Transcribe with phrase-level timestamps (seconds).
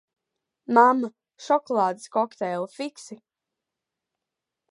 [0.77, 1.09] Mamma,
[1.47, 3.21] šokolādes kokteili, fiksi!